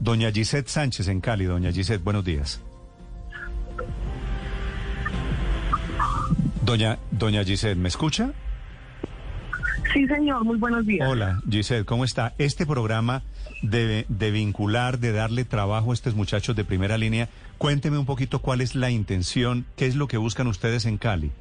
Doña 0.00 0.30
Gisette 0.30 0.68
Sánchez 0.68 1.08
en 1.08 1.20
Cali. 1.20 1.44
Doña 1.44 1.72
Gisette, 1.72 2.02
buenos 2.02 2.24
días. 2.24 2.60
Doña, 6.62 6.98
doña 7.10 7.44
Gisette, 7.44 7.78
¿me 7.78 7.88
escucha? 7.88 8.32
Sí, 9.92 10.06
señor, 10.06 10.44
muy 10.44 10.58
buenos 10.58 10.84
días. 10.84 11.08
Hola, 11.08 11.40
Gisette, 11.48 11.86
¿cómo 11.86 12.04
está? 12.04 12.34
Este 12.36 12.66
programa 12.66 13.22
de, 13.62 14.04
de, 14.08 14.30
vincular, 14.30 14.98
de 14.98 15.12
darle 15.12 15.44
trabajo 15.44 15.92
a 15.92 15.94
estos 15.94 16.14
muchachos 16.14 16.54
de 16.54 16.64
primera 16.64 16.98
línea, 16.98 17.30
cuénteme 17.56 17.96
un 17.96 18.04
poquito 18.04 18.40
cuál 18.40 18.60
es 18.60 18.74
la 18.74 18.90
intención, 18.90 19.64
qué 19.76 19.86
es 19.86 19.96
lo 19.96 20.08
que 20.08 20.18
buscan 20.18 20.46
ustedes 20.46 20.84
en 20.84 20.98
Cali. 20.98 21.32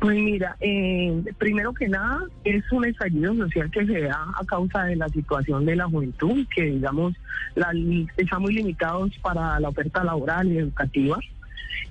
Pues 0.00 0.16
mira, 0.16 0.56
eh, 0.60 1.22
primero 1.36 1.74
que 1.74 1.86
nada, 1.86 2.22
es 2.44 2.64
un 2.72 2.86
estallido 2.86 3.34
social 3.34 3.70
que 3.70 3.84
se 3.84 4.00
da 4.00 4.24
a 4.34 4.44
causa 4.46 4.84
de 4.84 4.96
la 4.96 5.10
situación 5.10 5.66
de 5.66 5.76
la 5.76 5.86
juventud, 5.86 6.46
que 6.54 6.62
digamos, 6.62 7.14
la, 7.54 7.70
está 8.16 8.38
muy 8.38 8.54
limitados 8.54 9.10
para 9.18 9.60
la 9.60 9.68
oferta 9.68 10.02
laboral 10.02 10.50
y 10.50 10.56
educativa. 10.56 11.18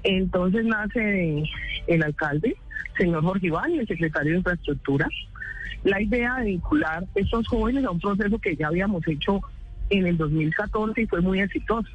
Entonces 0.02 0.66
nace 0.66 1.44
el 1.86 2.04
alcalde, 2.04 2.58
señor 2.98 3.24
Jorge 3.24 3.46
Iván, 3.46 3.74
el 3.74 3.88
secretario 3.88 4.32
de 4.32 4.38
Infraestructura, 4.40 5.08
la 5.84 6.02
idea 6.02 6.38
de 6.38 6.46
vincular 6.46 7.06
estos 7.14 7.48
jóvenes 7.48 7.86
a 7.86 7.92
un 7.92 8.00
proceso 8.00 8.40
que 8.40 8.56
ya 8.56 8.68
habíamos 8.70 9.08
hecho 9.08 9.40
en 9.92 10.08
el 10.08 10.18
2014 10.18 11.00
y 11.00 11.06
fue 11.06 11.22
muy 11.22 11.42
exitoso. 11.42 11.92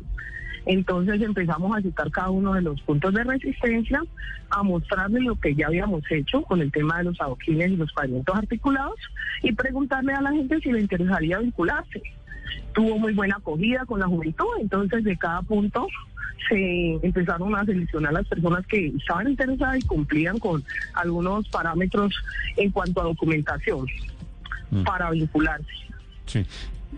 Entonces 0.67 1.21
empezamos 1.21 1.77
a 1.77 1.83
citar 1.83 2.11
cada 2.11 2.31
uno 2.31 2.55
de 2.55 2.63
los 2.63 2.81
puntos 2.83 3.13
de 3.13 3.25
resistencia, 3.25 4.03
a 4.51 4.63
mostrarles 4.63 5.23
lo 5.23 5.37
que 5.37 5.55
ya 5.55 5.67
habíamos 5.67 6.03
hecho 6.11 6.43
con 6.43 6.61
el 6.61 6.73
tema 6.73 6.99
de 6.99 7.05
los 7.05 7.21
adoquines 7.21 7.71
y 7.71 7.77
los 7.77 7.93
pavimentos 7.93 8.35
articulados 8.35 8.99
y 9.43 9.53
preguntarle 9.53 10.15
a 10.15 10.23
la 10.23 10.31
gente 10.31 10.61
si 10.61 10.73
le 10.73 10.81
interesaría 10.81 11.39
vincularse. 11.39 12.03
Tuvo 12.73 12.99
muy 12.99 13.13
buena 13.13 13.37
acogida 13.37 13.85
con 13.85 14.01
la 14.01 14.07
juventud, 14.07 14.47
entonces 14.61 15.05
de 15.05 15.17
cada 15.17 15.43
punto 15.43 15.87
se 16.49 16.99
empezaron 17.03 17.55
a 17.55 17.65
seleccionar 17.65 18.13
las 18.13 18.27
personas 18.27 18.67
que 18.67 18.89
estaban 18.89 19.29
interesadas 19.29 19.79
y 19.79 19.87
cumplían 19.87 20.39
con 20.39 20.63
algunos 20.95 21.49
parámetros 21.49 22.15
en 22.57 22.71
cuanto 22.71 23.01
a 23.01 23.05
documentación 23.05 23.87
mm. 24.71 24.83
para 24.83 25.11
vincularse. 25.11 25.73
Sí. 26.27 26.45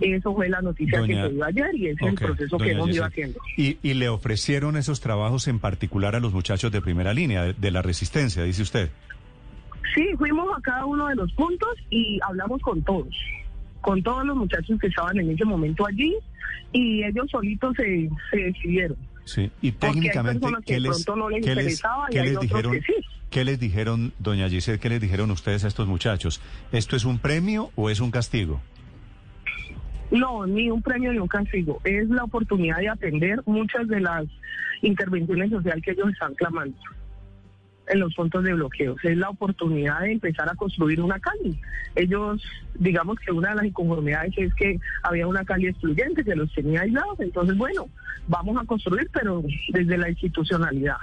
Eso 0.00 0.34
fue 0.34 0.48
la 0.48 0.61
noticia 0.61 1.02
que 1.02 1.14
se 1.14 1.28
dio 1.28 1.44
ayer 1.44 1.75
y 1.75 1.86
ese 1.89 2.05
es 2.05 2.11
el 2.11 2.14
proceso 2.14 2.58
que 2.58 2.70
hemos 2.72 2.91
ido 2.91 3.05
haciendo. 3.05 3.41
¿Y, 3.56 3.78
¿Y, 3.83 3.94
le 3.94 4.08
ofrecieron 4.08 4.77
esos 4.77 5.00
trabajos 5.00 5.48
en 5.48 5.58
particular 5.58 6.14
a 6.14 6.20
los 6.20 6.33
muchachos 6.33 6.70
de 6.70 6.80
primera 6.80 7.14
línea, 7.14 7.44
de, 7.44 7.53
de 7.55 7.70
la 7.70 7.83
resistencia, 7.83 8.42
dice 8.42 8.62
usted? 8.62 8.91
Sí, 9.94 10.05
fuimos 10.19 10.47
a 10.56 10.61
cada 10.61 10.84
uno 10.84 11.06
de 11.08 11.14
los 11.14 11.33
puntos 11.33 11.70
y 11.91 12.19
hablamos 12.27 12.61
con 12.61 12.83
todos, 12.83 13.14
con 13.80 14.03
todos 14.03 14.27
los 14.27 14.36
muchachos 14.36 14.78
que 14.78 14.88
estaban 14.88 15.19
en 15.19 15.30
ese 15.30 15.44
momento 15.44 15.86
allí 15.86 16.14
y 16.72 17.03
ellos 17.05 17.31
solitos 17.31 17.75
se, 17.77 18.10
se 18.31 18.36
decidieron. 18.36 18.97
Sí, 19.25 19.50
y 19.60 19.72
técnicamente, 19.72 20.47
¿qué 20.64 20.78
les, 20.78 21.05
¿qué 21.42 21.55
les, 21.55 21.83
¿qué 22.10 22.22
les 22.22 22.41
dijeron? 22.41 22.81
¿Qué 23.31 23.44
les 23.44 23.58
dijeron, 23.58 24.12
doña 24.19 24.48
Giselle, 24.48 24.78
qué 24.78 24.88
les 24.88 25.00
dijeron 25.00 25.31
ustedes 25.31 25.64
a 25.64 25.69
estos 25.69 25.88
muchachos? 25.88 26.41
¿Esto 26.72 26.94
es 26.94 27.05
un 27.05 27.19
premio 27.19 27.70
o 27.75 27.91
es 27.91 28.00
un 28.00 28.10
castigo? 28.10 28.60
No, 30.17 30.47
ni 30.47 30.70
un 30.70 30.83
premio 30.83 31.12
ni 31.12 31.19
un 31.19 31.28
castigo. 31.28 31.81
Es 31.84 32.09
la 32.09 32.25
oportunidad 32.25 32.78
de 32.78 32.89
atender 32.89 33.42
muchas 33.47 33.86
de 33.89 34.00
las 34.00 34.25
intervenciones 34.83 35.50
sociales 35.50 35.83
que 35.84 35.92
ellos 35.92 36.11
están 36.11 36.34
clamando 36.34 36.77
en 37.89 38.00
los 38.00 38.14
puntos 38.14 38.42
de 38.42 38.55
bloqueo. 38.55 38.97
Es 39.03 39.17
la 39.17 39.31
oportunidad 39.31 40.00
de 40.00 40.12
empezar 40.12 40.48
a 40.48 40.55
construir 40.55 41.00
una 41.00 41.19
calle. 41.20 41.59
Ellos, 41.94 42.42
digamos 42.75 43.19
que 43.20 43.33
una 43.33 43.50
de 43.50 43.56
las 43.56 43.64
inconformidades 43.67 44.33
es 44.37 44.55
que 44.55 44.78
había 45.03 45.27
una 45.27 45.44
calle 45.44 45.69
excluyente 45.69 46.25
que 46.25 46.34
los 46.34 46.53
tenía 46.53 46.81
aislados. 46.81 47.20
Entonces, 47.20 47.56
bueno, 47.56 47.89
vamos 48.27 48.56
a 48.61 48.67
construir, 48.67 49.09
pero 49.12 49.42
desde 49.69 49.98
la 49.98 50.11
institucionalidad. 50.11 50.97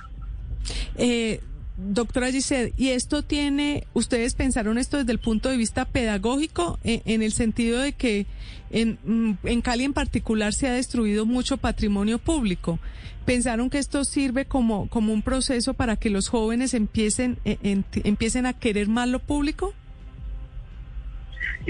Eh, 0.98 1.42
Doctora 1.76 2.32
Gisette, 2.32 2.74
¿y 2.78 2.90
esto 2.90 3.24
tiene, 3.24 3.86
ustedes 3.94 4.36
pensaron 4.36 4.78
esto 4.78 4.98
desde 4.98 5.12
el 5.12 5.20
punto 5.20 5.50
de 5.50 5.58
vista 5.58 5.86
pedagógico, 5.86 6.78
en, 6.84 7.02
en 7.06 7.24
el 7.24 7.32
sentido 7.32 7.80
de 7.80 7.94
que 7.94 8.28
en, 8.70 9.00
mm, 9.04 9.48
en, 9.48 9.62
Cali 9.62 9.84
en 9.84 9.94
particular 9.94 10.54
se 10.54 10.68
ha 10.68 10.74
destruido 10.74 11.26
mucho 11.26 11.58
patrimonio 11.58 12.20
público? 12.20 12.80
¿Pensaron 13.26 13.70
que 13.70 13.78
esto 13.78 14.04
sirve 14.04 14.46
como, 14.46 14.88
como 14.90 15.14
un 15.14 15.22
proceso 15.22 15.74
para 15.74 15.96
que 15.96 16.10
los 16.10 16.28
jóvenes 16.28 16.74
empiecen, 16.74 17.38
eh, 17.46 17.58
en, 17.64 17.86
empiecen 18.04 18.46
a 18.46 18.54
querer 18.54 18.88
más 18.88 19.08
lo 19.08 19.20
público? 19.20 19.74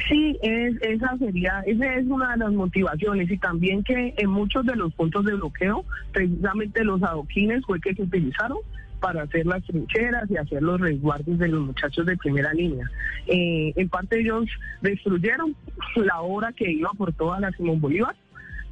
Sí, 0.10 0.40
es, 0.42 0.76
esa 0.82 1.16
sería, 1.20 1.62
esa 1.68 1.94
es 1.94 2.08
una 2.08 2.32
de 2.32 2.38
las 2.38 2.52
motivaciones 2.52 3.30
y 3.30 3.38
también 3.38 3.84
que 3.84 4.16
en 4.18 4.30
muchos 4.30 4.66
de 4.66 4.76
los 4.76 4.92
puntos 4.96 5.24
de 5.24 5.36
bloqueo, 5.36 5.86
precisamente 6.12 6.84
los 6.84 7.04
adoquines 7.04 7.64
fue 7.66 7.80
que 7.80 7.94
se 7.94 8.02
utilizaron 8.02 8.58
para 9.04 9.24
hacer 9.24 9.46
las 9.46 9.62
trincheras 9.66 10.32
y 10.32 10.38
hacer 10.38 10.64
los 10.64 10.80
resguardos 10.80 11.38
de 11.38 11.50
los 11.50 11.60
muchachos 11.60 12.06
de 12.06 12.16
primera 12.16 12.54
línea. 12.54 12.90
Eh, 13.28 13.74
en 13.76 13.90
parte 13.90 14.22
ellos 14.22 14.46
destruyeron 14.80 15.54
la 15.98 16.22
obra 16.22 16.54
que 16.54 16.72
iba 16.72 16.90
por 16.98 17.12
toda 17.12 17.38
la 17.42 17.52
Simón 17.52 17.82
Bolívar 17.82 18.16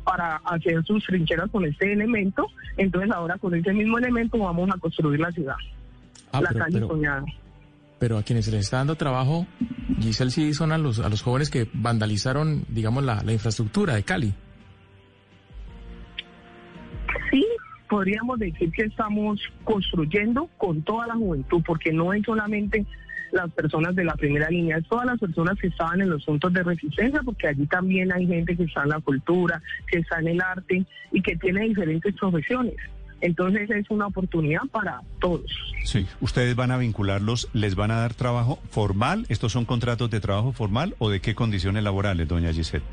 para 0.06 0.38
hacer 0.46 0.82
sus 0.86 1.06
trincheras 1.06 1.52
con 1.52 1.66
este 1.66 1.92
elemento, 1.92 2.48
entonces 2.78 3.12
ahora 3.12 3.38
con 3.40 3.54
ese 3.56 3.74
mismo 3.74 3.98
elemento 3.98 4.38
vamos 4.38 4.70
a 4.74 4.80
construir 4.80 5.20
la 5.20 5.32
ciudad, 5.34 5.56
ah, 6.32 6.40
la 6.42 6.54
calle 6.54 6.80
soñada. 6.80 7.26
Pero 8.00 8.18
a 8.18 8.24
quienes 8.24 8.46
se 8.46 8.52
les 8.52 8.62
está 8.62 8.78
dando 8.78 8.96
trabajo, 8.96 9.46
Giselle, 10.00 10.32
sí 10.32 10.54
son 10.54 10.72
a 10.72 10.78
los, 10.78 11.00
a 11.00 11.10
los 11.10 11.22
jóvenes 11.22 11.50
que 11.50 11.68
vandalizaron, 11.74 12.64
digamos, 12.70 13.04
la, 13.04 13.22
la 13.22 13.34
infraestructura 13.34 13.96
de 13.96 14.04
Cali. 14.04 14.34
Podríamos 17.92 18.40
decir 18.40 18.72
que 18.72 18.84
estamos 18.84 19.42
construyendo 19.66 20.50
con 20.58 20.82
toda 20.82 21.08
la 21.08 21.16
juventud, 21.16 21.62
porque 21.66 21.92
no 21.92 22.14
es 22.14 22.24
solamente 22.24 22.86
las 23.34 23.52
personas 23.52 23.94
de 23.96 24.06
la 24.06 24.14
primera 24.16 24.50
línea, 24.50 24.78
es 24.78 24.88
todas 24.88 25.06
las 25.06 25.20
personas 25.20 25.60
que 25.60 25.68
estaban 25.68 26.00
en 26.00 26.10
los 26.10 26.24
puntos 26.24 26.54
de 26.54 26.64
resistencia, 26.64 27.20
porque 27.26 27.50
allí 27.50 27.66
también 27.66 28.14
hay 28.14 28.26
gente 28.28 28.56
que 28.56 28.64
está 28.64 28.84
en 28.84 28.90
la 28.90 29.02
cultura, 29.02 29.62
que 29.88 30.00
está 30.00 30.20
en 30.20 30.30
el 30.30 30.42
arte 30.42 30.86
y 31.12 31.22
que 31.22 31.36
tiene 31.36 31.68
diferentes 31.68 32.16
profesiones. 32.16 32.76
Entonces 33.20 33.70
es 33.70 33.90
una 33.90 34.08
oportunidad 34.08 34.62
para 34.72 35.02
todos. 35.20 35.52
Sí, 35.84 36.08
ustedes 36.22 36.56
van 36.56 36.72
a 36.72 36.78
vincularlos, 36.78 37.50
les 37.52 37.76
van 37.76 37.92
a 37.92 37.98
dar 37.98 38.14
trabajo 38.14 38.60
formal, 38.70 39.26
estos 39.28 39.52
son 39.52 39.66
contratos 39.66 40.10
de 40.10 40.22
trabajo 40.22 40.54
formal 40.54 40.96
o 40.98 41.10
de 41.10 41.20
qué 41.20 41.36
condiciones 41.36 41.84
laborales, 41.84 42.26
doña 42.26 42.54
Gisette. 42.54 42.84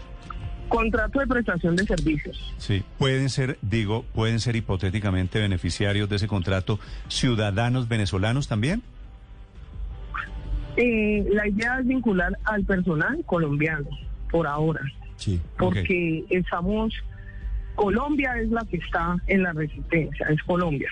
Contrato 0.68 1.20
de 1.20 1.26
prestación 1.26 1.76
de 1.76 1.84
servicios. 1.84 2.54
Sí, 2.58 2.82
pueden 2.98 3.30
ser, 3.30 3.58
digo, 3.62 4.04
pueden 4.14 4.40
ser 4.40 4.56
hipotéticamente 4.56 5.40
beneficiarios 5.40 6.08
de 6.08 6.16
ese 6.16 6.28
contrato 6.28 6.78
ciudadanos 7.08 7.88
venezolanos 7.88 8.48
también. 8.48 8.82
Eh, 10.76 11.26
la 11.32 11.48
idea 11.48 11.78
es 11.80 11.86
vincular 11.86 12.38
al 12.44 12.64
personal 12.64 13.22
colombiano 13.26 13.88
por 14.30 14.46
ahora. 14.46 14.80
Sí. 15.16 15.40
Porque 15.56 16.24
estamos, 16.30 16.94
Colombia 17.74 18.34
es 18.40 18.50
la 18.50 18.64
que 18.64 18.76
está 18.76 19.16
en 19.26 19.42
la 19.42 19.52
resistencia, 19.52 20.26
es 20.28 20.42
Colombia. 20.42 20.88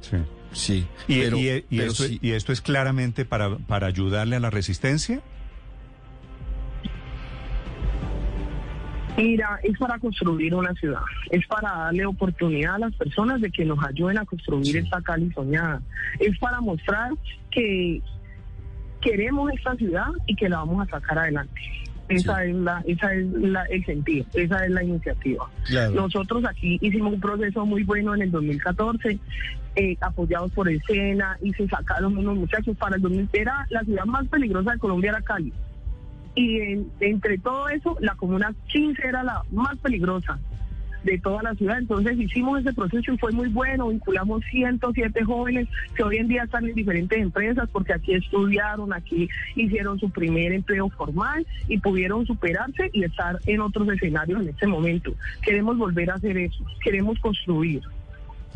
Sí. 0.00 0.16
Sí. 0.52 0.86
¿Y, 1.06 1.20
esto, 1.20 2.04
¿Y, 2.20 2.30
esto, 2.30 2.52
es 2.52 2.60
claramente 2.60 3.24
para, 3.24 3.56
para 3.58 3.86
ayudarle 3.86 4.36
a 4.36 4.40
la 4.40 4.50
resistencia? 4.50 5.20
Mira, 9.18 9.58
es 9.64 9.76
para 9.76 9.98
construir 9.98 10.54
una 10.54 10.72
ciudad, 10.74 11.02
es 11.30 11.44
para 11.48 11.70
darle 11.70 12.06
oportunidad 12.06 12.76
a 12.76 12.78
las 12.78 12.94
personas 12.94 13.40
de 13.40 13.50
que 13.50 13.64
nos 13.64 13.82
ayuden 13.84 14.16
a 14.16 14.24
construir 14.24 14.76
esta 14.76 15.02
Cali 15.02 15.28
soñada, 15.32 15.82
es 16.20 16.38
para 16.38 16.60
mostrar 16.60 17.10
que 17.50 18.00
queremos 19.00 19.50
esta 19.52 19.74
ciudad 19.74 20.06
y 20.28 20.36
que 20.36 20.48
la 20.48 20.58
vamos 20.58 20.86
a 20.86 20.90
sacar 20.90 21.18
adelante. 21.18 21.60
Esa 22.08 22.44
es 22.44 22.54
la, 22.54 22.80
esa 22.86 23.12
es 23.12 23.26
la, 23.26 23.64
el 23.64 23.84
sentido, 23.84 24.24
esa 24.34 24.64
es 24.64 24.70
la 24.70 24.84
iniciativa. 24.84 25.50
Nosotros 25.92 26.44
aquí 26.44 26.78
hicimos 26.80 27.12
un 27.12 27.20
proceso 27.20 27.66
muy 27.66 27.82
bueno 27.82 28.14
en 28.14 28.22
el 28.22 28.30
2014, 28.30 29.18
eh, 29.74 29.96
apoyados 30.00 30.52
por 30.52 30.68
el 30.68 30.80
SENA, 30.84 31.36
y 31.42 31.52
se 31.54 31.66
sacaron 31.66 32.16
unos 32.16 32.36
muchachos 32.36 32.76
para 32.76 32.94
el 32.94 33.02
2000. 33.02 33.28
Era 33.32 33.66
la 33.70 33.82
ciudad 33.82 34.04
más 34.04 34.28
peligrosa 34.28 34.72
de 34.72 34.78
Colombia, 34.78 35.10
era 35.10 35.22
Cali 35.22 35.52
y 36.34 36.60
entre 37.00 37.38
todo 37.38 37.68
eso, 37.68 37.96
la 38.00 38.14
comuna 38.14 38.54
15 38.68 39.06
era 39.06 39.22
la 39.22 39.42
más 39.50 39.76
peligrosa 39.78 40.38
de 41.04 41.18
toda 41.18 41.42
la 41.42 41.54
ciudad. 41.54 41.78
Entonces 41.78 42.18
hicimos 42.18 42.60
ese 42.60 42.72
proceso 42.72 43.12
y 43.12 43.18
fue 43.18 43.32
muy 43.32 43.48
bueno. 43.48 43.88
Vinculamos 43.88 44.42
107 44.50 45.24
jóvenes 45.24 45.68
que 45.94 46.02
hoy 46.02 46.16
en 46.18 46.28
día 46.28 46.44
están 46.44 46.66
en 46.66 46.74
diferentes 46.74 47.18
empresas 47.18 47.68
porque 47.72 47.94
aquí 47.94 48.14
estudiaron, 48.14 48.92
aquí 48.92 49.28
hicieron 49.56 49.98
su 49.98 50.10
primer 50.10 50.52
empleo 50.52 50.88
formal 50.90 51.46
y 51.68 51.78
pudieron 51.78 52.26
superarse 52.26 52.90
y 52.92 53.04
estar 53.04 53.38
en 53.46 53.60
otros 53.60 53.88
escenarios 53.88 54.42
en 54.42 54.48
este 54.48 54.66
momento. 54.66 55.14
Queremos 55.42 55.78
volver 55.78 56.10
a 56.10 56.14
hacer 56.14 56.36
eso, 56.36 56.64
queremos 56.82 57.18
construir. 57.18 57.82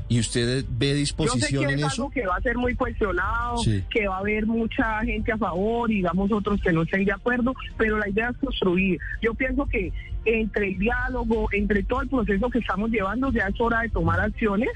¿Y 0.08 0.20
usted 0.20 0.64
ve 0.69 0.94
disposición 0.94 1.62
Yo 1.62 1.69
sé 1.69 1.75
que 1.76 1.81
es 1.81 1.93
eso? 1.93 2.02
Algo 2.02 2.10
que 2.10 2.26
va 2.26 2.37
a 2.37 2.40
ser 2.43 2.56
muy 2.56 2.75
cuestionado, 2.75 3.56
que 3.90 4.06
va 4.06 4.16
a 4.16 4.19
haber 4.19 4.46
mucha 4.46 5.00
gente 5.00 5.32
a 5.32 5.38
favor 5.38 5.90
y 5.90 5.96
digamos 5.96 6.31
otros 6.32 6.60
que 6.60 6.72
no 6.72 6.82
estén 6.82 7.04
de 7.04 7.12
acuerdo, 7.12 7.54
pero 7.78 7.99
la 7.99 8.08
idea 8.08 8.28
es 8.31 8.37
construir. 8.37 8.99
Yo 9.22 9.34
pienso 9.34 9.66
que 9.66 9.93
entre 10.25 10.69
el 10.69 10.78
diálogo, 10.78 11.49
entre 11.52 11.82
todo 11.84 12.02
el 12.02 12.08
proceso 12.08 12.50
que 12.50 12.58
estamos 12.58 12.90
llevando, 12.90 13.31
ya 13.32 13.46
es 13.46 13.60
hora 13.60 13.81
de 13.81 13.88
tomar 13.88 14.20
acciones 14.20 14.70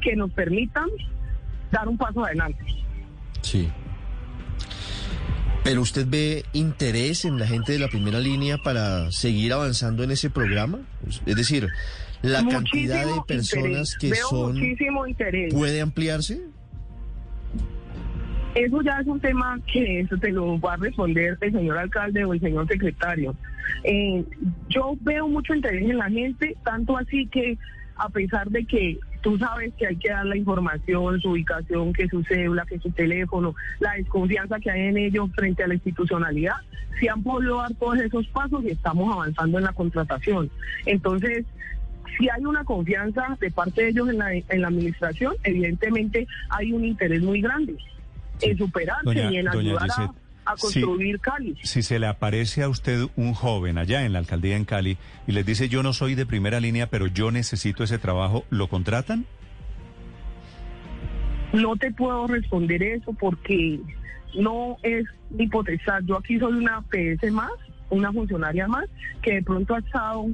que 0.00 0.16
nos 0.16 0.30
permitan 0.32 0.88
dar 1.70 1.88
un 1.88 1.96
paso 1.96 2.24
adelante. 2.24 2.64
Sí. 3.42 3.68
¿Pero 5.64 5.80
usted 5.80 6.06
ve 6.08 6.44
interés 6.52 7.24
en 7.24 7.40
la 7.40 7.46
gente 7.46 7.72
de 7.72 7.80
la 7.80 7.88
primera 7.88 8.20
línea 8.20 8.56
para 8.58 9.10
seguir 9.10 9.52
avanzando 9.52 10.04
en 10.04 10.12
ese 10.12 10.30
programa? 10.30 10.78
Es 11.26 11.34
decir, 11.34 11.68
la 12.22 12.46
cantidad 12.46 13.04
de 13.04 13.20
personas 13.26 13.96
que 13.96 14.14
son 14.14 14.54
muchísimo 14.54 15.06
interés. 15.06 15.52
puede 15.52 15.80
ampliarse. 15.80 16.40
Eso 18.54 18.80
ya 18.80 19.00
es 19.00 19.06
un 19.06 19.20
tema 19.20 19.60
que 19.70 20.00
eso 20.00 20.16
te 20.16 20.32
lo 20.32 20.58
va 20.58 20.74
a 20.74 20.76
responder 20.76 21.36
el 21.40 21.52
señor 21.52 21.76
alcalde 21.76 22.24
o 22.24 22.32
el 22.32 22.40
señor 22.40 22.66
secretario. 22.66 23.34
Eh, 23.84 24.24
yo 24.70 24.96
veo 25.02 25.28
mucho 25.28 25.54
interés 25.54 25.82
en 25.82 25.98
la 25.98 26.08
gente, 26.08 26.56
tanto 26.64 26.96
así 26.96 27.26
que 27.26 27.58
a 27.96 28.08
pesar 28.08 28.48
de 28.50 28.64
que 28.64 28.98
tú 29.20 29.36
sabes 29.38 29.72
que 29.74 29.86
hay 29.86 29.96
que 29.96 30.08
dar 30.08 30.24
la 30.24 30.36
información, 30.36 31.20
su 31.20 31.30
ubicación, 31.30 31.92
que 31.92 32.08
su 32.08 32.22
cédula, 32.24 32.64
que 32.64 32.78
su 32.78 32.90
teléfono, 32.92 33.54
la 33.80 33.92
desconfianza 33.94 34.58
que 34.60 34.70
hay 34.70 34.82
en 34.82 34.96
ellos 34.96 35.30
frente 35.34 35.64
a 35.64 35.66
la 35.66 35.74
institucionalidad, 35.74 36.56
se 37.00 37.10
han 37.10 37.22
podido 37.22 37.58
dar 37.58 37.74
todos 37.74 37.98
esos 37.98 38.26
pasos 38.28 38.64
y 38.64 38.70
estamos 38.70 39.12
avanzando 39.12 39.58
en 39.58 39.64
la 39.64 39.72
contratación. 39.72 40.50
Entonces, 40.86 41.44
si 42.18 42.28
hay 42.28 42.44
una 42.44 42.64
confianza 42.64 43.36
de 43.40 43.50
parte 43.50 43.82
de 43.82 43.88
ellos 43.88 44.08
en 44.08 44.18
la, 44.18 44.32
en 44.32 44.60
la 44.60 44.68
administración, 44.68 45.34
evidentemente 45.44 46.26
hay 46.50 46.72
un 46.72 46.84
interés 46.84 47.22
muy 47.22 47.40
grande 47.40 47.76
en 48.40 48.58
superarse 48.58 49.28
y 49.30 49.36
en 49.36 49.48
ayudar 49.48 49.88
a, 50.44 50.54
construir 50.56 51.18
Cali. 51.18 51.56
Si 51.62 51.82
se 51.82 51.98
le 51.98 52.06
aparece 52.06 52.62
a 52.62 52.68
usted 52.68 53.08
un 53.16 53.34
joven 53.34 53.78
allá 53.78 54.04
en 54.04 54.12
la 54.12 54.20
alcaldía 54.20 54.56
en 54.56 54.64
Cali 54.64 54.96
y 55.26 55.32
les 55.32 55.44
dice 55.44 55.68
yo 55.68 55.82
no 55.82 55.92
soy 55.92 56.14
de 56.14 56.24
primera 56.24 56.60
línea, 56.60 56.88
pero 56.88 57.08
yo 57.08 57.32
necesito 57.32 57.82
ese 57.82 57.98
trabajo, 57.98 58.44
¿lo 58.50 58.68
contratan? 58.68 59.26
No 61.52 61.76
te 61.76 61.90
puedo 61.90 62.26
responder 62.28 62.82
eso 62.82 63.12
porque 63.14 63.80
no 64.38 64.76
es 64.82 65.04
mi 65.30 65.48
Yo 66.04 66.16
aquí 66.16 66.38
soy 66.38 66.52
una 66.52 66.82
PS 66.82 67.32
más, 67.32 67.50
una 67.90 68.12
funcionaria 68.12 68.68
más, 68.68 68.84
que 69.22 69.34
de 69.34 69.42
pronto 69.42 69.74
ha 69.74 69.78
estado 69.78 70.26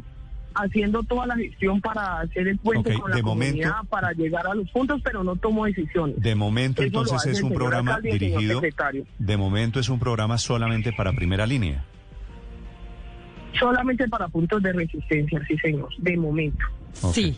haciendo 0.54 1.02
toda 1.02 1.26
la 1.26 1.36
gestión 1.36 1.80
para 1.80 2.20
hacer 2.20 2.48
el 2.48 2.58
puente 2.58 2.98
con 2.98 3.10
la 3.10 3.22
comunidad, 3.22 3.84
para 3.88 4.12
llegar 4.12 4.46
a 4.46 4.54
los 4.54 4.70
puntos, 4.70 5.00
pero 5.02 5.24
no 5.24 5.36
tomo 5.36 5.66
decisiones. 5.66 6.20
De 6.20 6.34
momento, 6.34 6.82
entonces 6.82 7.24
es 7.26 7.42
un 7.42 7.52
programa 7.52 8.00
dirigido. 8.00 8.60
De 9.18 9.36
momento 9.36 9.80
es 9.80 9.88
un 9.88 9.98
programa 9.98 10.38
solamente 10.38 10.92
para 10.92 11.12
primera 11.12 11.46
línea. 11.46 11.84
Solamente 13.58 14.08
para 14.08 14.28
puntos 14.28 14.62
de 14.62 14.72
resistencia, 14.72 15.40
sí, 15.46 15.58
señor. 15.58 15.88
De 15.98 16.16
momento. 16.16 16.64
Sí. 17.12 17.36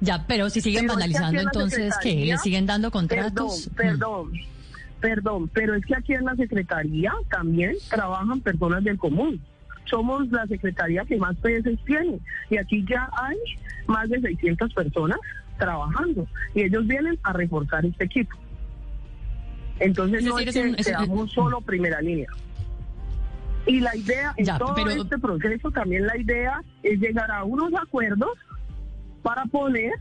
Ya, 0.00 0.26
pero 0.26 0.50
si 0.50 0.60
siguen 0.60 0.86
vandalizando, 0.86 1.40
entonces, 1.40 1.94
¿qué? 2.02 2.26
¿Le 2.26 2.36
siguen 2.38 2.66
dando 2.66 2.90
contratos? 2.90 3.70
Perdón, 3.74 4.30
perdón, 4.30 4.54
perdón, 5.00 5.50
pero 5.52 5.74
es 5.74 5.84
que 5.86 5.94
aquí 5.94 6.12
en 6.14 6.24
la 6.24 6.34
Secretaría 6.36 7.12
también 7.30 7.74
trabajan 7.88 8.40
personas 8.40 8.84
del 8.84 8.98
común 8.98 9.40
somos 9.84 10.28
la 10.30 10.46
secretaría 10.46 11.04
que 11.04 11.16
más 11.16 11.36
PS 11.36 11.78
tiene 11.84 12.18
y 12.50 12.56
aquí 12.56 12.84
ya 12.88 13.08
hay 13.20 13.36
más 13.86 14.08
de 14.08 14.20
600 14.20 14.72
personas 14.74 15.18
trabajando 15.58 16.26
y 16.54 16.62
ellos 16.62 16.86
vienen 16.86 17.18
a 17.22 17.32
reforzar 17.32 17.84
este 17.84 18.04
equipo. 18.04 18.36
Entonces 19.80 20.22
no 20.24 20.38
es, 20.38 20.54
que 20.54 20.82
seamos 20.82 21.32
solo 21.32 21.60
primera 21.60 22.00
línea. 22.00 22.28
Y 23.66 23.80
la 23.80 23.96
idea 23.96 24.34
en 24.36 24.46
todo 24.58 24.76
este 24.88 25.18
proceso, 25.18 25.70
también 25.70 26.06
la 26.06 26.16
idea 26.18 26.62
es 26.82 27.00
llegar 27.00 27.30
a 27.30 27.44
unos 27.44 27.72
acuerdos 27.74 28.32
para 29.22 29.44
poder 29.46 29.92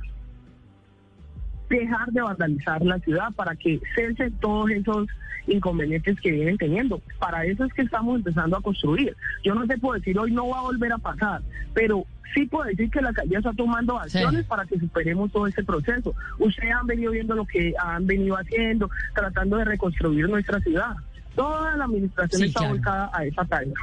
dejar 1.70 2.12
de 2.12 2.22
vandalizar 2.22 2.82
la 2.84 3.00
ciudad, 3.00 3.32
para 3.36 3.56
que 3.56 3.80
cesen 3.96 4.32
todos 4.40 4.70
esos 4.72 5.08
inconvenientes 5.48 6.20
que 6.22 6.32
vienen 6.32 6.58
teniendo. 6.58 7.02
Para 7.20 7.46
eso 7.46 7.66
es 7.66 7.74
que 7.74 7.82
estamos 7.82 8.18
empezando 8.18 8.58
a 8.58 8.62
construir. 8.62 9.16
Yo 9.44 9.54
no 9.54 9.68
te 9.68 9.78
puedo 9.78 9.96
decir 9.96 10.18
hoy 10.18 10.32
no 10.32 10.48
va 10.50 10.60
a 10.60 10.64
volver 10.64 10.94
a 10.94 10.98
pasar, 10.98 11.42
pero 11.74 12.06
sí 12.34 12.46
puedo 12.46 12.66
decir 12.66 12.90
que 12.90 13.02
la 13.02 13.10
alcaldía 13.10 13.40
está 13.40 13.54
tomando 13.54 13.98
acciones 14.00 14.46
para 14.46 14.66
que 14.66 14.80
superemos 14.80 15.32
todo 15.32 15.48
este 15.48 15.64
proceso. 15.64 16.14
Ustedes 16.40 16.74
han 16.74 16.88
venido 16.88 17.12
viendo 17.12 17.36
lo 17.36 17.46
que 17.46 17.74
han 17.80 18.06
venido 18.08 18.36
haciendo, 18.36 18.90
tratando 19.14 19.58
de 19.58 19.66
reconstruir 19.66 20.30
nuestra 20.30 20.60
ciudad. 20.60 20.96
Toda 21.36 21.76
la 21.78 21.86
administración 21.86 22.44
está 22.44 22.68
volcada 22.68 23.10
a 23.14 23.26
esa 23.26 23.44
tarea. 23.46 23.74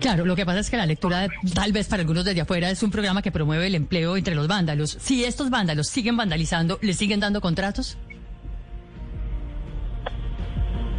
Claro, 0.00 0.24
lo 0.24 0.36
que 0.36 0.44
pasa 0.44 0.60
es 0.60 0.70
que 0.70 0.76
la 0.76 0.86
lectura, 0.86 1.26
tal 1.54 1.72
vez 1.72 1.88
para 1.88 2.02
algunos 2.02 2.24
desde 2.24 2.40
afuera, 2.40 2.70
es 2.70 2.82
un 2.82 2.90
programa 2.90 3.22
que 3.22 3.32
promueve 3.32 3.66
el 3.66 3.74
empleo 3.74 4.16
entre 4.16 4.34
los 4.34 4.46
vándalos. 4.46 4.96
Si 5.00 5.24
estos 5.24 5.50
vándalos 5.50 5.88
siguen 5.88 6.16
vandalizando, 6.16 6.78
¿les 6.82 6.96
siguen 6.96 7.20
dando 7.20 7.40
contratos? 7.40 7.96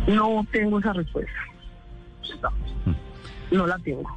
No 0.08 0.46
tengo 0.52 0.80
esa 0.80 0.94
respuesta. 0.94 1.34
No, 3.52 3.68
la 3.68 3.78
tengo. 3.80 4.10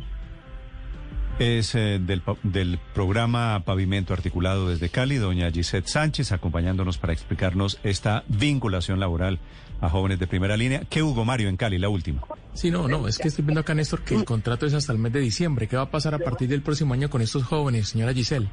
Es 1.38 1.74
eh, 1.74 1.98
del, 1.98 2.22
del, 2.42 2.78
programa 2.94 3.62
Pavimento 3.64 4.12
Articulado 4.12 4.68
desde 4.68 4.90
Cali, 4.90 5.16
doña 5.16 5.50
Gisette 5.50 5.86
Sánchez, 5.86 6.32
acompañándonos 6.32 6.98
para 6.98 7.14
explicarnos 7.14 7.78
esta 7.82 8.24
vinculación 8.28 9.00
laboral 9.00 9.38
a 9.80 9.88
jóvenes 9.88 10.18
de 10.18 10.26
primera 10.26 10.56
línea. 10.56 10.82
¿Qué 10.90 11.02
Hugo 11.02 11.24
Mario 11.24 11.48
en 11.48 11.56
Cali, 11.56 11.78
la 11.78 11.88
última? 11.88 12.22
Sí, 12.52 12.70
no, 12.70 12.88
no, 12.88 13.08
es 13.08 13.18
que 13.18 13.28
estoy 13.28 13.44
viendo 13.44 13.60
acá, 13.60 13.74
Néstor, 13.74 14.02
que 14.02 14.14
el 14.14 14.24
contrato 14.24 14.66
es 14.66 14.74
hasta 14.74 14.92
el 14.92 14.98
mes 14.98 15.12
de 15.12 15.20
diciembre. 15.20 15.66
¿Qué 15.66 15.76
va 15.76 15.82
a 15.82 15.90
pasar 15.90 16.14
a 16.14 16.18
partir 16.18 16.48
del 16.48 16.62
próximo 16.62 16.94
año 16.94 17.08
con 17.08 17.22
estos 17.22 17.44
jóvenes, 17.44 17.88
señora 17.88 18.12
Giselle? 18.12 18.48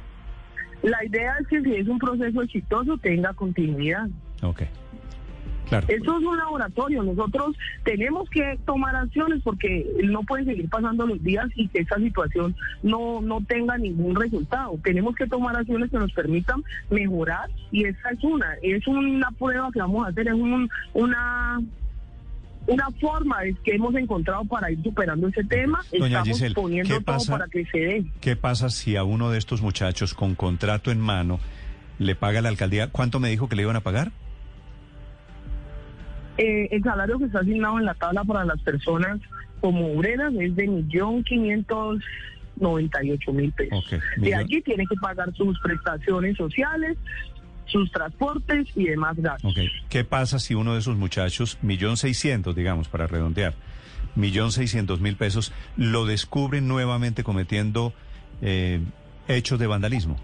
La 0.82 1.04
idea 1.04 1.34
es 1.40 1.48
que 1.48 1.60
si 1.62 1.74
es 1.74 1.88
un 1.88 1.98
proceso 1.98 2.42
exitoso 2.42 2.96
tenga 2.98 3.34
continuidad. 3.34 4.08
Ok. 5.70 5.84
Eso 5.88 6.18
es 6.18 6.24
un 6.24 6.36
laboratorio. 6.36 7.02
Nosotros 7.02 7.56
tenemos 7.84 8.28
que 8.30 8.58
tomar 8.64 8.94
acciones 8.96 9.40
porque 9.42 9.86
no 10.04 10.22
pueden 10.22 10.46
seguir 10.46 10.68
pasando 10.68 11.06
los 11.06 11.22
días 11.22 11.46
y 11.54 11.68
que 11.68 11.80
esta 11.80 11.96
situación 11.96 12.56
no, 12.82 13.20
no 13.20 13.40
tenga 13.42 13.76
ningún 13.78 14.16
resultado. 14.16 14.78
Tenemos 14.82 15.14
que 15.14 15.26
tomar 15.26 15.56
acciones 15.56 15.90
que 15.90 15.98
nos 15.98 16.12
permitan 16.12 16.62
mejorar 16.90 17.50
y 17.70 17.84
esa 17.84 18.10
es 18.10 18.22
una. 18.24 18.54
Es 18.62 18.86
una 18.86 19.30
prueba 19.32 19.70
que 19.72 19.80
vamos 19.80 20.06
a 20.06 20.10
hacer, 20.10 20.28
es 20.28 20.34
un, 20.34 20.68
una 20.94 21.60
una 22.68 22.90
forma 23.00 23.44
es 23.44 23.56
que 23.60 23.74
hemos 23.74 23.94
encontrado 23.94 24.44
para 24.44 24.70
ir 24.70 24.82
superando 24.82 25.28
ese 25.28 25.42
tema. 25.44 25.80
Estamos 25.90 26.42
poniendo 26.54 27.00
todo 27.00 27.18
para 27.26 27.46
que 27.48 27.64
se 27.64 27.78
dé. 27.78 28.04
¿Qué 28.20 28.36
pasa 28.36 28.68
si 28.68 28.96
a 28.96 29.04
uno 29.04 29.30
de 29.30 29.38
estos 29.38 29.62
muchachos 29.62 30.12
con 30.12 30.34
contrato 30.34 30.90
en 30.90 31.00
mano 31.00 31.40
le 31.98 32.14
paga 32.14 32.42
la 32.42 32.50
alcaldía? 32.50 32.88
¿Cuánto 32.88 33.20
me 33.20 33.30
dijo 33.30 33.48
que 33.48 33.56
le 33.56 33.62
iban 33.62 33.76
a 33.76 33.80
pagar? 33.80 34.12
Eh, 36.38 36.68
el 36.70 36.82
salario 36.82 37.18
que 37.18 37.24
está 37.26 37.40
asignado 37.40 37.78
en 37.78 37.84
la 37.84 37.94
tabla 37.94 38.24
para 38.24 38.44
las 38.44 38.60
personas 38.62 39.20
como 39.60 39.92
obreras 39.92 40.32
es 40.38 40.54
de 40.54 40.68
millón 40.68 41.24
quinientos 41.24 42.00
noventa 42.56 43.02
y 43.04 43.12
ocho 43.12 43.32
mil 43.32 43.52
pesos. 43.52 43.84
de 44.16 44.34
allí 44.34 44.60
tiene 44.62 44.84
que 44.86 44.96
pagar 44.96 45.32
sus 45.34 45.58
prestaciones 45.60 46.36
sociales, 46.36 46.96
sus 47.66 47.90
transportes 47.92 48.68
y 48.74 48.84
demás 48.84 49.16
gastos. 49.16 49.54
¿Qué 49.88 50.04
pasa 50.04 50.38
si 50.38 50.54
uno 50.54 50.74
de 50.74 50.80
esos 50.80 50.96
muchachos, 50.96 51.58
millón 51.62 51.96
seiscientos, 51.96 52.56
digamos, 52.56 52.88
para 52.88 53.06
redondear, 53.06 53.54
millón 54.14 54.52
seiscientos 54.52 55.00
mil 55.00 55.16
pesos, 55.16 55.52
lo 55.76 56.06
descubren 56.06 56.66
nuevamente 56.66 57.24
cometiendo 57.24 57.92
eh, 58.42 58.80
hechos 59.28 59.58
de 59.58 59.66
vandalismo? 59.66 60.16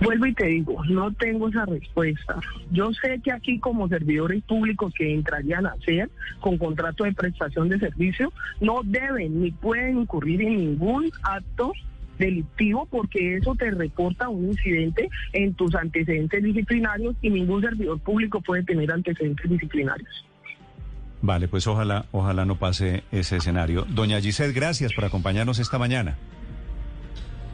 Vuelvo 0.00 0.26
y 0.26 0.34
te 0.34 0.46
digo, 0.46 0.82
no 0.86 1.12
tengo 1.12 1.48
esa 1.48 1.66
respuesta. 1.66 2.36
Yo 2.70 2.92
sé 2.92 3.20
que 3.22 3.32
aquí 3.32 3.58
como 3.58 3.88
servidores 3.88 4.42
públicos 4.44 4.92
que 4.96 5.14
entrarían 5.14 5.66
a 5.66 5.70
hacer 5.70 6.10
con 6.40 6.56
contrato 6.56 7.04
de 7.04 7.12
prestación 7.12 7.68
de 7.68 7.78
servicio, 7.78 8.32
no 8.60 8.80
deben 8.82 9.42
ni 9.42 9.50
pueden 9.50 9.98
incurrir 9.98 10.42
en 10.42 10.56
ningún 10.56 11.10
acto 11.22 11.72
delictivo 12.18 12.86
porque 12.90 13.36
eso 13.36 13.54
te 13.56 13.70
reporta 13.70 14.28
un 14.28 14.50
incidente 14.50 15.08
en 15.32 15.54
tus 15.54 15.74
antecedentes 15.74 16.42
disciplinarios 16.42 17.16
y 17.22 17.30
ningún 17.30 17.62
servidor 17.62 17.98
público 18.00 18.40
puede 18.40 18.62
tener 18.62 18.92
antecedentes 18.92 19.50
disciplinarios. 19.50 20.26
Vale, 21.22 21.48
pues 21.48 21.66
ojalá, 21.66 22.06
ojalá 22.12 22.46
no 22.46 22.56
pase 22.56 23.04
ese 23.12 23.36
escenario. 23.36 23.84
Doña 23.88 24.20
Giselle, 24.20 24.54
gracias 24.54 24.94
por 24.94 25.04
acompañarnos 25.04 25.58
esta 25.58 25.78
mañana. 25.78 26.16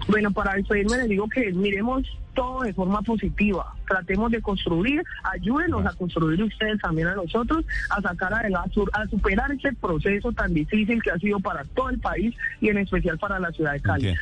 Bueno, 0.09 0.31
para 0.31 0.55
despedirme 0.55 0.99
les 0.99 1.09
digo 1.09 1.29
que 1.29 1.53
miremos 1.53 2.05
todo 2.35 2.63
de 2.63 2.73
forma 2.73 3.03
positiva. 3.03 3.75
Tratemos 3.89 4.31
de 4.31 4.41
construir, 4.41 5.03
ayúdenos 5.25 5.85
a 5.85 5.93
construir 5.95 6.43
ustedes 6.43 6.81
también 6.81 7.09
a 7.09 7.15
nosotros, 7.15 7.65
a 7.91 8.01
sacar 8.01 8.35
adelante, 8.35 8.81
a 8.93 9.07
superar 9.09 9.51
ese 9.53 9.73
proceso 9.73 10.33
tan 10.33 10.53
difícil 10.55 11.03
que 11.03 11.11
ha 11.11 11.19
sido 11.19 11.41
para 11.41 11.65
todo 11.65 11.89
el 11.89 11.99
país 11.99 12.35
y 12.61 12.69
en 12.69 12.79
especial 12.79 13.19
para 13.19 13.41
la 13.41 13.51
ciudad 13.51 13.73
de 13.73 13.81
Cali. 13.81 14.15